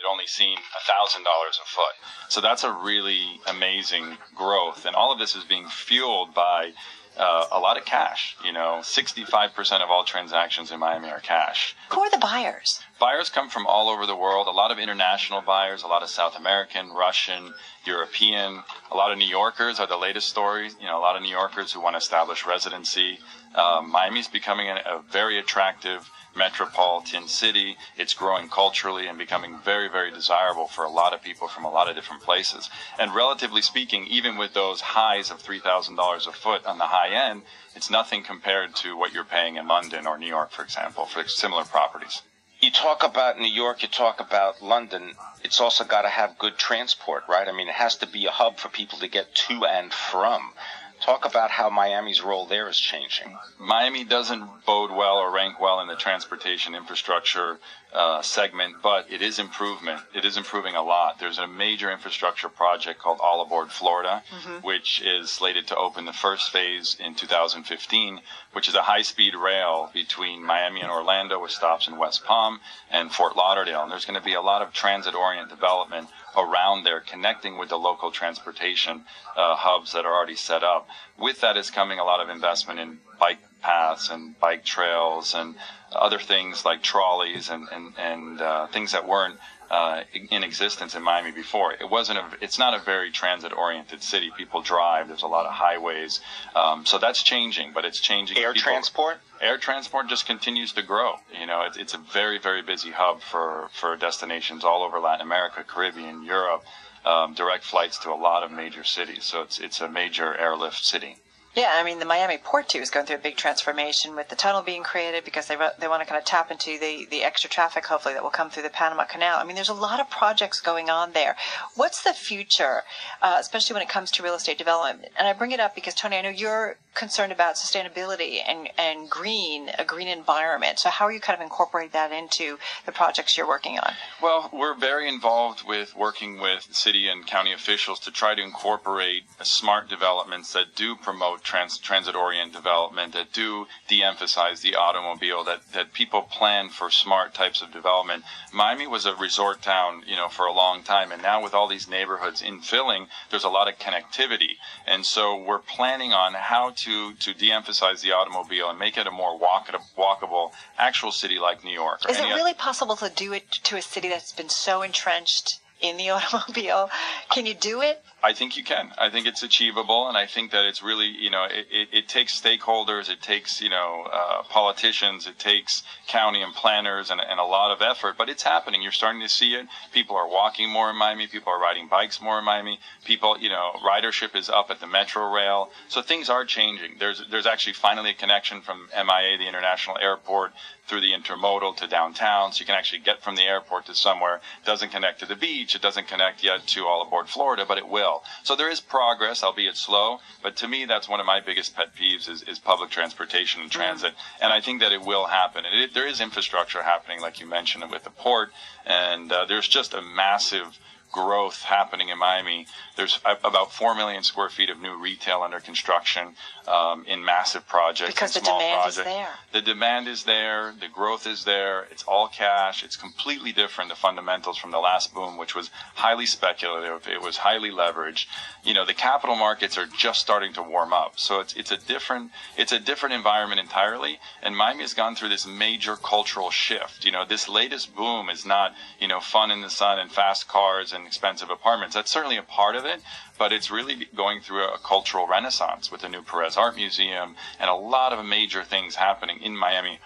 [0.00, 1.94] had only seen $1,000 a foot.
[2.28, 4.86] So that's a really amazing growth.
[4.86, 6.72] And all of this is being fueled by
[7.16, 8.36] uh, a lot of cash.
[8.44, 11.74] You know, 65% of all transactions in Miami are cash.
[11.90, 12.80] Who are the buyers?
[12.98, 14.46] Buyers come from all over the world.
[14.46, 17.52] A lot of international buyers, a lot of South American, Russian,
[17.84, 18.62] European.
[18.90, 20.76] A lot of New Yorkers are the latest stories.
[20.80, 23.18] You know, a lot of New Yorkers who want to establish residency.
[23.54, 27.76] Um, Miami's becoming a, a very attractive metropolitan city.
[27.96, 31.70] It's growing culturally and becoming very, very desirable for a lot of people from a
[31.70, 32.70] lot of different places.
[32.98, 37.42] And relatively speaking, even with those highs of $3,000 a foot on the high end,
[37.74, 41.26] it's nothing compared to what you're paying in London or New York, for example, for
[41.26, 42.22] similar properties.
[42.60, 45.14] You talk about New York, you talk about London.
[45.42, 47.48] It's also got to have good transport, right?
[47.48, 50.52] I mean, it has to be a hub for people to get to and from.
[51.00, 53.38] Talk about how Miami's role there is changing.
[53.58, 57.58] Miami doesn't bode well or rank well in the transportation infrastructure
[57.92, 60.00] uh, segment, but it is improvement.
[60.14, 61.18] It is improving a lot.
[61.18, 64.66] There's a major infrastructure project called All Aboard Florida, mm-hmm.
[64.66, 68.20] which is slated to open the first phase in 2015,
[68.52, 73.10] which is a high-speed rail between Miami and Orlando with stops in West Palm and
[73.10, 73.82] Fort Lauderdale.
[73.82, 77.78] And there's going to be a lot of transit-oriented development around there, connecting with the
[77.78, 79.04] local transportation
[79.36, 80.88] uh, hubs that are already set up.
[81.18, 85.54] With that is coming a lot of investment in bike paths and bike trails and
[85.92, 89.36] other things like trolleys and and, and uh, things that weren't
[89.70, 91.72] uh, in existence in Miami before.
[91.72, 94.30] It wasn't a, it's not a very transit oriented city.
[94.36, 95.06] People drive.
[95.06, 96.20] There's a lot of highways.
[96.56, 98.36] Um, so that's changing, but it's changing.
[98.38, 99.18] Air People, transport?
[99.40, 101.14] Air transport just continues to grow.
[101.38, 105.24] You know, it's, it's a very, very busy hub for, for destinations all over Latin
[105.24, 106.64] America, Caribbean, Europe,
[107.06, 109.24] um, direct flights to a lot of major cities.
[109.24, 111.16] So it's, it's a major airlift city.
[111.56, 114.36] Yeah, I mean the Miami port too is going through a big transformation with the
[114.36, 117.50] tunnel being created because they they want to kind of tap into the the extra
[117.50, 119.38] traffic hopefully that will come through the Panama Canal.
[119.38, 121.36] I mean there's a lot of projects going on there.
[121.74, 122.82] What's the future,
[123.20, 125.12] uh, especially when it comes to real estate development?
[125.18, 129.10] And I bring it up because Tony, I know you're concerned about sustainability and and
[129.10, 130.78] green a green environment.
[130.78, 133.94] So how are you kind of incorporating that into the projects you're working on?
[134.22, 139.24] Well, we're very involved with working with city and county officials to try to incorporate
[139.42, 145.44] smart developments that do promote trans, transit oriented development that do de emphasize the automobile,
[145.44, 148.24] that, that people plan for smart types of development.
[148.52, 151.68] Miami was a resort town, you know, for a long time, and now with all
[151.68, 154.56] these neighborhoods infilling, there's a lot of connectivity.
[154.86, 159.06] And so we're planning on how to, to de emphasize the automobile and make it
[159.06, 162.00] a more walkable, walkable actual city like New York.
[162.08, 165.96] Is it really possible to do it to a city that's been so entrenched in
[165.96, 166.90] the automobile?
[167.30, 168.02] Can you do it?
[168.22, 168.92] I think you can.
[168.98, 172.08] I think it's achievable, and I think that it's really, you know, it, it, it
[172.08, 177.40] takes stakeholders, it takes, you know, uh, politicians, it takes county and planners, and, and
[177.40, 178.16] a lot of effort.
[178.18, 178.82] But it's happening.
[178.82, 179.66] You're starting to see it.
[179.92, 181.28] People are walking more in Miami.
[181.28, 182.78] People are riding bikes more in Miami.
[183.04, 185.70] People, you know, ridership is up at the metro rail.
[185.88, 186.96] So things are changing.
[186.98, 190.52] There's there's actually finally a connection from MIA, the international airport,
[190.90, 194.40] through the intermodal to downtown, so you can actually get from the airport to somewhere.
[194.60, 195.76] It doesn't connect to the beach.
[195.76, 198.09] It doesn't connect yet to all aboard Florida, but it will.
[198.42, 200.20] So there is progress, albeit slow.
[200.42, 203.70] But to me, that's one of my biggest pet peeves is, is public transportation and
[203.70, 204.12] transit.
[204.12, 204.44] Mm-hmm.
[204.44, 205.64] And I think that it will happen.
[205.64, 208.50] And it, there is infrastructure happening, like you mentioned, with the port.
[208.86, 210.78] And uh, there's just a massive
[211.10, 212.66] growth happening in Miami.
[212.96, 216.34] There's about 4 million square feet of new retail under construction
[216.68, 218.14] um, in massive projects.
[218.14, 218.98] Because the demand projects.
[218.98, 219.28] is there.
[219.52, 220.74] The demand is there.
[220.78, 221.86] The growth is there.
[221.90, 222.84] It's all cash.
[222.84, 227.08] It's completely different, the fundamentals from the last boom, which was highly speculative.
[227.08, 228.26] It was highly leveraged.
[228.62, 231.18] You know, the capital markets are just starting to warm up.
[231.18, 234.20] So it's, it's a different, it's a different environment entirely.
[234.42, 237.04] And Miami has gone through this major cultural shift.
[237.04, 240.46] You know, this latest boom is not, you know, fun in the sun and fast
[240.48, 241.94] cars and and expensive apartments.
[241.94, 243.00] That's certainly a part of it,
[243.38, 247.68] but it's really going through a cultural renaissance with the new Perez Art Museum and
[247.68, 249.98] a lot of major things happening in Miami.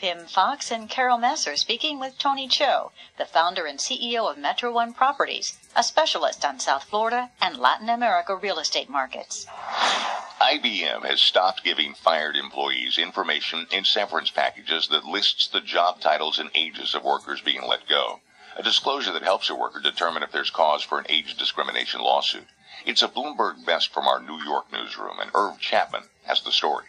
[0.00, 4.70] Tim Fox and Carol Massar speaking with Tony Cho, the founder and CEO of Metro
[4.70, 9.46] One Properties, a specialist on South Florida and Latin America real estate markets.
[10.42, 16.38] IBM has stopped giving fired employees information in severance packages that lists the job titles
[16.38, 18.20] and ages of workers being let go
[18.56, 22.46] a disclosure that helps a worker determine if there's cause for an age discrimination lawsuit.
[22.86, 26.86] It's a Bloomberg best from our New York newsroom, and Irv Chapman has the story.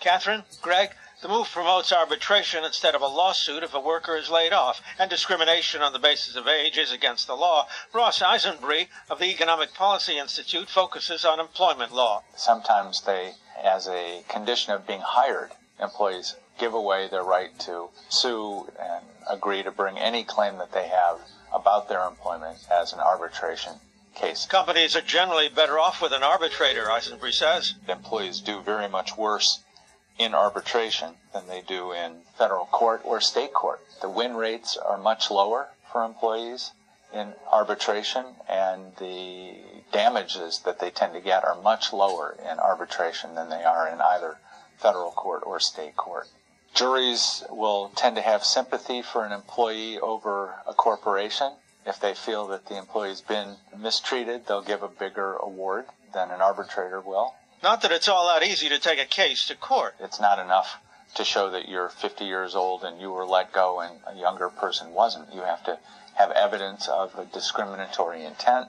[0.00, 0.90] Catherine, Greg,
[1.22, 5.08] the move promotes arbitration instead of a lawsuit if a worker is laid off, and
[5.08, 7.66] discrimination on the basis of age is against the law.
[7.94, 12.24] Ross Eisenbrey of the Economic Policy Institute focuses on employment law.
[12.36, 18.68] Sometimes they, as a condition of being hired, employees give away their right to sue
[18.80, 21.20] and agree to bring any claim that they have
[21.52, 23.72] about their employment as an arbitration
[24.14, 24.46] case.
[24.46, 27.74] Companies are generally better off with an arbitrator, Eisenbrey says.
[27.88, 29.60] Employees do very much worse
[30.18, 33.80] in arbitration than they do in federal court or state court.
[34.00, 36.72] The win rates are much lower for employees
[37.12, 39.54] in arbitration, and the
[39.92, 44.00] damages that they tend to get are much lower in arbitration than they are in
[44.00, 44.38] either
[44.76, 46.28] federal court or state court.
[46.74, 51.52] Juries will tend to have sympathy for an employee over a corporation.
[51.86, 56.40] If they feel that the employee's been mistreated, they'll give a bigger award than an
[56.40, 57.34] arbitrator will.
[57.62, 59.94] Not that it's all that easy to take a case to court.
[60.00, 60.78] It's not enough
[61.14, 64.48] to show that you're 50 years old and you were let go and a younger
[64.48, 65.32] person wasn't.
[65.32, 65.78] You have to
[66.14, 68.68] have evidence of a discriminatory intent.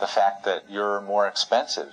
[0.00, 1.92] The fact that you're more expensive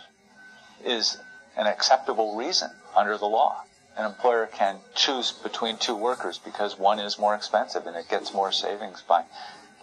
[0.83, 1.19] is
[1.55, 3.63] an acceptable reason under the law.
[3.95, 8.33] An employer can choose between two workers because one is more expensive and it gets
[8.33, 9.25] more savings by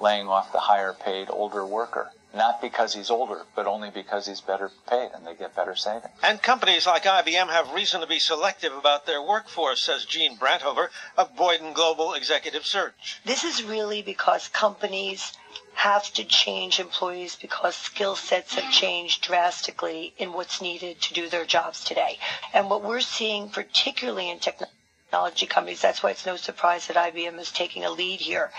[0.01, 2.11] laying off the higher paid older worker.
[2.33, 6.15] Not because he's older, but only because he's better paid and they get better savings.
[6.23, 10.91] And companies like IBM have reason to be selective about their workforce, says Gene Brandhover
[11.17, 13.21] of Boyden Global Executive Search.
[13.25, 15.33] This is really because companies
[15.75, 21.29] have to change employees because skill sets have changed drastically in what's needed to do
[21.29, 22.19] their jobs today.
[22.53, 24.77] And what we're seeing, particularly in technology
[25.11, 28.51] companies, that's why it's no surprise that IBM is taking a lead here.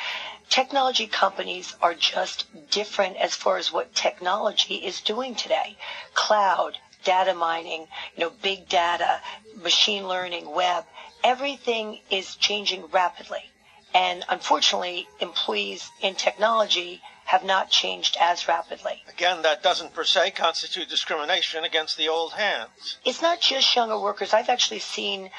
[0.50, 5.78] Technology companies are just different as far as what technology is doing today.
[6.14, 9.22] Cloud, data mining, you know, big data,
[9.56, 10.86] machine learning, web,
[11.24, 13.52] everything is changing rapidly.
[13.94, 19.04] And unfortunately, employees in technology have not changed as rapidly.
[19.08, 22.98] Again, that doesn't per se constitute discrimination against the old hands.
[23.06, 24.34] It's not just younger workers.
[24.34, 25.30] I've actually seen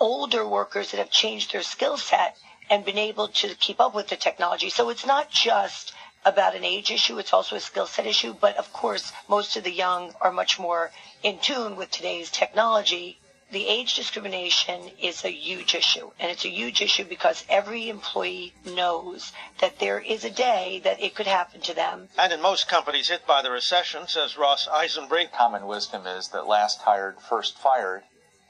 [0.00, 2.36] older workers that have changed their skill set
[2.68, 4.70] and been able to keep up with the technology.
[4.70, 5.92] So it's not just
[6.24, 8.34] about an age issue, it's also a skill set issue.
[8.38, 10.90] But of course, most of the young are much more
[11.22, 13.20] in tune with today's technology.
[13.52, 18.52] The age discrimination is a huge issue, and it's a huge issue because every employee
[18.64, 22.08] knows that there is a day that it could happen to them.
[22.18, 26.48] And in most companies hit by the recession, says Ross Eisenbrey, Common wisdom is that
[26.48, 28.02] last hired, first fired,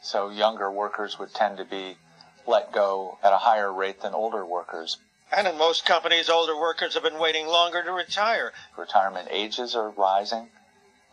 [0.07, 1.97] so younger workers would tend to be
[2.47, 4.99] let go at a higher rate than older workers.
[5.37, 8.53] and in most companies, older workers have been waiting longer to retire.
[8.77, 10.49] Retirement ages are rising,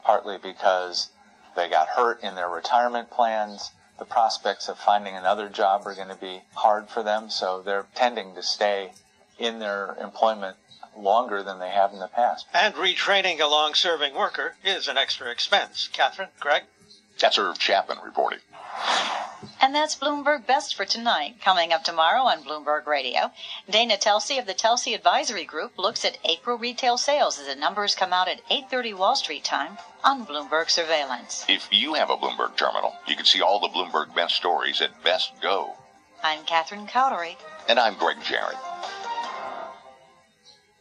[0.03, 1.09] partly because
[1.55, 3.71] they got hurt in their retirement plans.
[3.97, 7.87] The prospects of finding another job are going to be hard for them, so they're
[7.95, 8.91] tending to stay
[9.39, 10.57] in their employment
[10.95, 12.45] longer than they have in the past.
[12.53, 15.89] And retraining a long serving worker is an extra expense.
[15.91, 16.63] Catherine, Greg?
[17.19, 18.39] That's Irv Chapman reporting.
[19.61, 21.35] And that's Bloomberg Best for tonight.
[21.41, 23.31] Coming up tomorrow on Bloomberg Radio,
[23.69, 27.95] Dana Telsey of the Telsey Advisory Group looks at April retail sales as the numbers
[27.95, 31.45] come out at 8:30 Wall Street time on Bloomberg Surveillance.
[31.47, 35.01] If you have a Bloomberg terminal, you can see all the Bloomberg Best stories at
[35.01, 35.77] Best Go.
[36.21, 37.37] I'm Catherine Cowdery.
[37.67, 38.57] And I'm Greg Jarrett.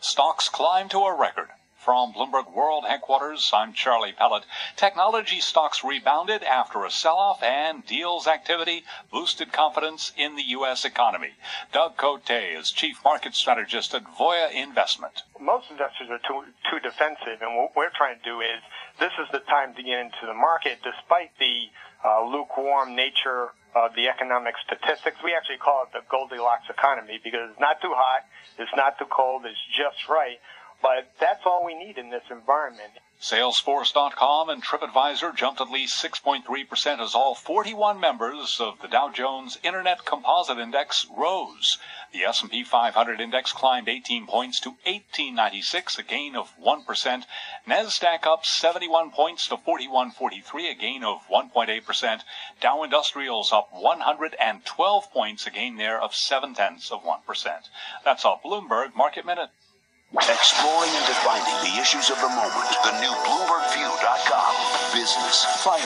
[0.01, 1.49] Stocks climb to a record.
[1.85, 4.45] From Bloomberg World Headquarters, I'm Charlie Pellett.
[4.77, 10.85] Technology stocks rebounded after a sell-off and deals activity boosted confidence in the U.S.
[10.85, 11.33] economy.
[11.73, 15.25] Doug Cote is Chief Market Strategist at Voya Investment.
[15.41, 18.63] most investors are too too defensive, and what we're trying to do is
[19.01, 21.67] this is the time to get into the market, despite the
[22.05, 25.17] uh, lukewarm nature of the economic statistics.
[25.25, 28.23] We actually call it the Goldilocks economy because it's not too hot,
[28.59, 30.39] it's not too cold, it's just right.
[30.83, 32.99] But that's all we need in this environment.
[33.21, 39.59] Salesforce.com and TripAdvisor jumped at least 6.3% as all 41 members of the Dow Jones
[39.63, 41.79] Internet Composite Index rose.
[42.13, 47.25] The S&P 500 index climbed 18 points to 1896, a gain of 1%.
[47.65, 52.23] Nasdaq up 71 points to 4143, a gain of 1.8%.
[52.61, 57.69] Dow Industrials up 112 points, a gain there of 7 tenths of 1%.
[58.05, 59.51] That's all Bloomberg Market Minute.
[60.13, 62.69] Exploring and defining the issues of the moment.
[62.85, 64.53] The new BloombergView.com.
[64.93, 65.81] Business, finance.